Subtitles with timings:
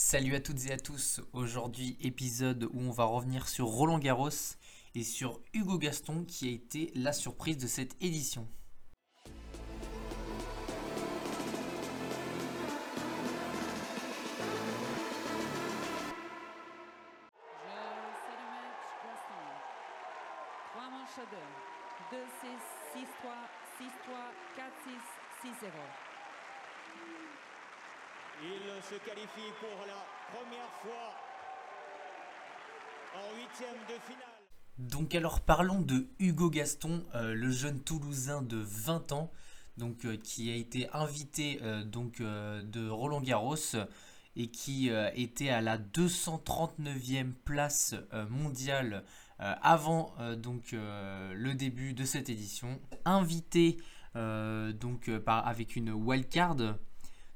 [0.00, 4.30] Salut à toutes et à tous, aujourd'hui épisode où on va revenir sur Roland Garros
[4.94, 8.46] et sur Hugo Gaston qui a été la surprise de cette édition.
[28.40, 31.12] Il se qualifie pour la première fois
[33.16, 34.38] en huitième de finale.
[34.78, 39.32] Donc alors parlons de Hugo Gaston, euh, le jeune Toulousain de 20 ans,
[39.76, 43.56] donc euh, qui a été invité euh, donc de Roland Garros
[44.36, 47.96] et qui était à la 239e place
[48.30, 49.02] mondiale
[49.40, 52.78] avant donc le début de cette édition.
[53.04, 53.78] Invité
[54.14, 56.54] donc par, avec une wildcard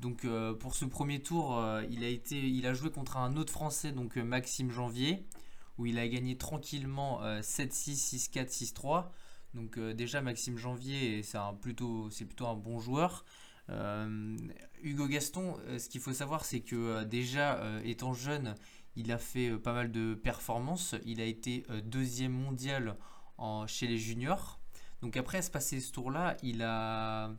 [0.00, 4.18] donc euh, pour ce premier tour, euh, il, a joué contre un autre Français, donc
[4.18, 5.24] euh, Maxime Janvier,
[5.78, 9.06] où il a gagné tranquillement 7-6, 6-4, 6-3.
[9.54, 13.24] Donc déjà Maxime Janvier, c'est plutôt, plutôt un bon joueur.
[14.82, 18.54] Hugo Gaston, ce qu'il faut savoir, c'est que déjà étant jeune,
[18.96, 20.94] il a fait pas mal de performances.
[21.04, 22.96] Il a été deuxième mondial
[23.66, 24.60] chez les juniors.
[25.02, 27.30] Donc après à se passer ce tour-là, il a,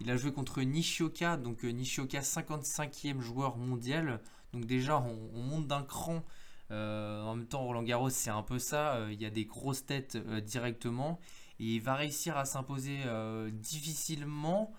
[0.00, 4.20] il a joué contre Nishioka, donc euh, Nishioka 55e joueur mondial.
[4.52, 6.22] Donc déjà, on, monte d'un cran.
[6.70, 8.96] Euh, en même temps, Roland Garros, c'est un peu ça.
[8.96, 11.18] Euh, il y a des grosses têtes directement.
[11.58, 12.98] Et il va réussir à s'imposer
[13.50, 14.74] difficilement.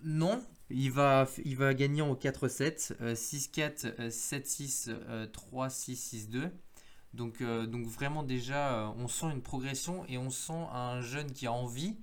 [0.00, 4.90] Non, il va, il va gagner en 4-7, 6-4, 7-6,
[5.52, 6.50] 3-6, 6-2.
[7.12, 11.52] Donc, donc vraiment déjà, on sent une progression et on sent un jeune qui a
[11.52, 11.98] envie.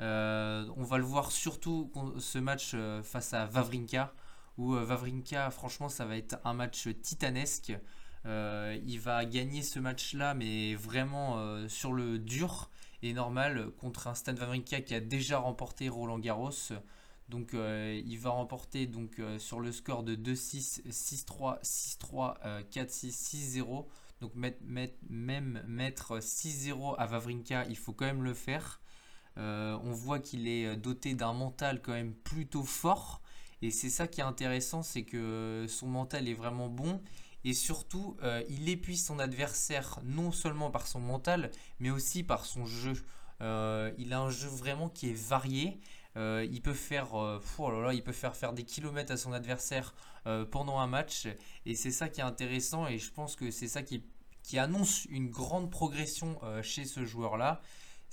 [0.00, 4.12] Euh, on va le voir surtout ce match euh, face à Vavrinka,
[4.58, 7.72] où euh, Vavrinka, franchement, ça va être un match titanesque.
[8.26, 12.70] il va gagner ce match-là, mais vraiment sur le dur
[13.02, 16.72] et normal contre un Stan Wawrinka qui a déjà remporté Roland Garros.
[17.28, 23.86] Donc il va remporter donc sur le score de 2-6, 6-3, 6-3, 4-6, 6-0.
[24.22, 28.80] Donc même mettre 6-0 à Vavrinka, il faut quand même le faire.
[29.36, 33.20] Euh, on voit qu'il est euh, doté d'un mental quand même plutôt fort.
[33.62, 37.00] Et c'est ça qui est intéressant, c'est que son mental est vraiment bon.
[37.44, 41.50] Et surtout, euh, il épuise son adversaire non seulement par son mental,
[41.80, 42.94] mais aussi par son jeu.
[43.40, 45.80] il a un jeu vraiment qui est varié.
[46.16, 49.94] il peut faire, oh il peut faire faire des kilomètres à son adversaire
[50.50, 51.26] pendant un match.
[51.66, 52.86] Et c'est ça qui est intéressant.
[52.86, 54.02] Et je pense que c'est ça qui,
[54.42, 57.60] qui annonce une grande progression chez ce joueur-là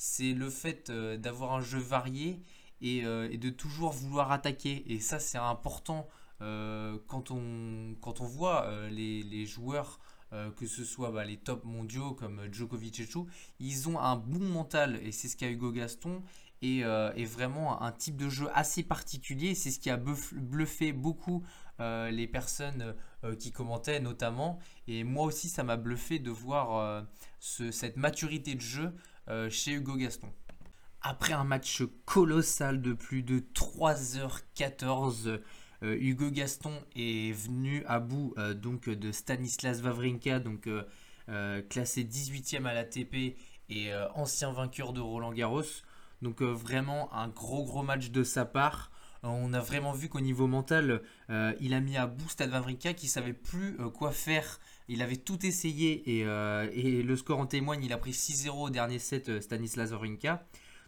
[0.03, 2.41] c'est le fait euh, d'avoir un jeu varié
[2.83, 4.83] euh, et, de toujours vouloir attaquer.
[4.91, 6.07] Et ça, c'est important
[6.41, 9.99] euh, quand, on, quand on voit les, joueurs,
[10.57, 13.27] que ce soit bah, les top mondiaux comme Djokovic et tout,
[13.59, 16.23] ils ont un bon mental et c'est ce qu'a Hugo Gaston.
[16.63, 16.83] Et,
[17.25, 19.53] vraiment un type de jeu assez particulier.
[19.53, 21.43] C'est ce qui a bluffé beaucoup
[21.79, 22.95] les personnes
[23.37, 24.57] qui commentaient notamment.
[24.87, 27.05] Et moi aussi, ça m'a bluffé de voir
[27.39, 28.95] cette maturité de jeu
[29.49, 30.27] chez Hugo Gaston.
[31.01, 35.39] Après un match colossal de plus de 3h14,
[35.83, 40.69] euh, Hugo Gaston est venu à bout euh, donc de Stanislas Wawrinka, donc
[41.69, 43.37] classé 18e à l'ATP
[43.69, 45.63] et ancien vainqueur de Roland Garros.
[46.21, 48.91] Donc vraiment un gros gros match de sa part.
[49.23, 53.07] On a vraiment vu qu'au niveau mental, il a mis à bout Stade Wawrinka qui
[53.07, 57.83] savait plus quoi faire il avait tout essayé euh, et, le score en témoigne.
[57.83, 60.45] Il a pris 6-0 au dernier set euh, Stanislas Wawrinka.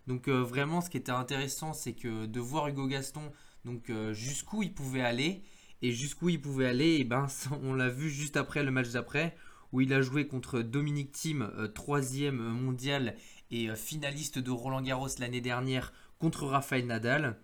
[0.07, 3.31] Donc euh, vraiment, ce qui était intéressant, c'est que de voir Hugo Gaston,
[3.63, 5.41] donc jusqu'où il pouvait aller
[5.81, 7.27] et jusqu'où il pouvait aller, et ben
[7.63, 9.35] on l'a vu juste après le match d'après
[9.71, 13.15] où il a joué contre Dominique Thiem, troisième mondial
[13.49, 17.39] et finaliste de Roland Garros l'année dernière contre Rafael Nadal,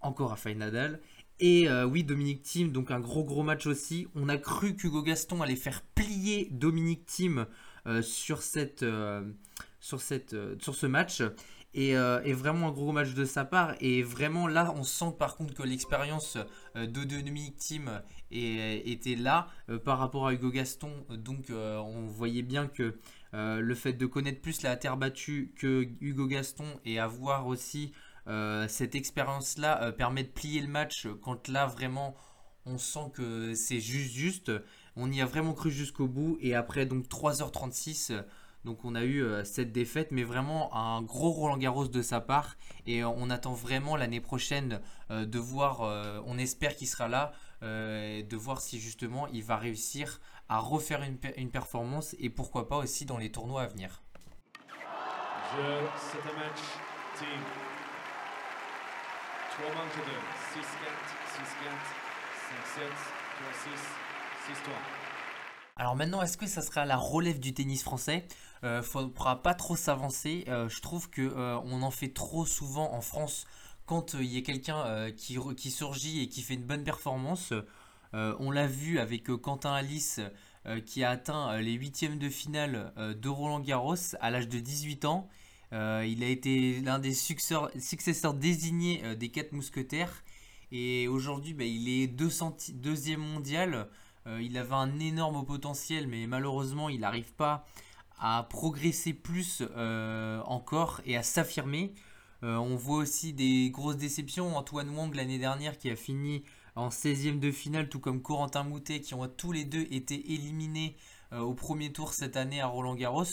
[0.00, 1.00] encore Rafael Nadal.
[1.40, 4.06] Et euh, oui, Dominique Thiem, donc un gros gros match aussi.
[4.14, 7.46] On a cru qu'Hugo Gaston allait faire plier Dominique Thiem
[7.86, 9.22] euh, sur, cette, euh,
[9.80, 11.22] sur, ce match.
[11.76, 11.94] Et,
[12.32, 13.74] vraiment un gros match de sa part.
[13.80, 16.38] Et vraiment là, on sent par contre que l'expérience
[16.76, 18.00] de Dominique Thiem
[18.30, 19.48] était là
[19.84, 20.92] par rapport à Hugo Gaston.
[21.10, 22.94] Donc on voyait bien que
[23.32, 27.98] le fait de connaître plus la terre battue que Hugo Gaston et avoir aussi euh,
[28.68, 32.16] cette expérience-là euh, permet de plier le match quand là vraiment
[32.66, 34.52] on sent que c'est juste juste.
[34.96, 38.24] On y a vraiment cru jusqu'au bout et après donc 3h36
[38.64, 42.22] donc on a eu euh, cette défaite, mais vraiment un gros Roland Garros de sa
[42.22, 42.56] part.
[42.86, 44.80] Et on attend vraiment l'année prochaine
[45.10, 45.80] de voir,
[46.26, 47.32] on espère qu'il sera là,
[47.62, 52.76] de voir si justement il va réussir à refaire une, une performance et pourquoi pas
[52.76, 54.02] aussi dans les tournois à venir.
[55.56, 56.60] Je, c'est un match
[57.18, 57.40] team.
[59.56, 60.02] 3 manques 2,
[60.52, 60.66] 6 4,
[61.30, 61.70] 6 4,
[62.74, 64.74] 5 7, 3 6, 6 3.
[65.76, 68.26] Alors maintenant, est-ce que ça sera la relève du tennis français?
[68.64, 70.44] Euh, Faudra pas trop s'avancer.
[70.48, 73.46] Euh, je trouve que euh, en fait trop souvent en France
[73.86, 77.52] quand euh, il y a quelqu'un qui, qui, surgit et qui fait une bonne performance.
[78.12, 80.20] on l'a vu avec Quentin Alice
[80.86, 85.28] qui a atteint les huitièmes de finale de Roland Garros à l'âge de 18 ans.
[85.72, 90.22] Il a été l'un des successeurs, désignés des quatre mousquetaires.
[90.70, 93.88] Et aujourd'hui, bah, il est deuxième mondial.
[94.26, 97.66] Euh, il avait un énorme potentiel, mais malheureusement, il n'arrive pas
[98.18, 101.92] à progresser plus euh, encore et à s'affirmer.
[102.42, 104.56] Euh, on voit aussi des grosses déceptions.
[104.56, 106.44] Antoine Wang l'année dernière qui a fini
[106.74, 110.96] en 16e de finale, tout comme Corentin Moutet, qui ont tous les deux été éliminés
[111.40, 113.24] au premier tour cette année à Roland Garros.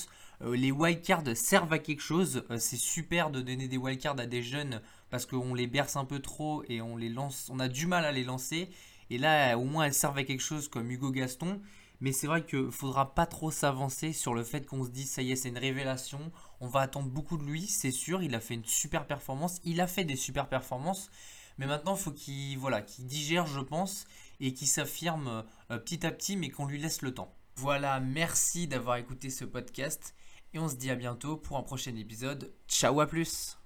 [0.41, 2.43] les wildcards servent à quelque chose.
[2.57, 6.19] c'est super de donner des wildcards à des jeunes parce qu'on les berce un peu
[6.19, 7.49] trop et on les lance.
[7.53, 8.69] On a du mal à les lancer.
[9.09, 11.61] Et là, au moins, elle servait à quelque chose comme Hugo Gaston.
[11.99, 15.11] Mais c'est vrai qu'il ne faudra pas trop s'avancer sur le fait qu'on se dise
[15.11, 16.31] ça y est, c'est une révélation.
[16.59, 18.23] On va attendre beaucoup de lui, c'est sûr.
[18.23, 19.59] Il a fait une super performance.
[19.65, 21.11] Il a fait des super performances.
[21.59, 24.05] Mais maintenant, il faut qu'il voilà, digère, je pense,
[24.39, 27.35] et qu'il s'affirme euh, petit à petit, mais qu'on lui laisse le temps.
[27.55, 30.15] Voilà, merci d'avoir écouté ce podcast.
[30.53, 32.53] Et on se dit à bientôt pour un prochain épisode.
[32.67, 33.60] Ciao à plus